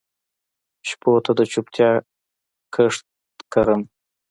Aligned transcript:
شپو 0.89 1.11
ته 1.25 1.31
د 1.39 1.41
چوپتیا 1.51 1.89
کښت 2.75 3.03
کرم 3.53 3.81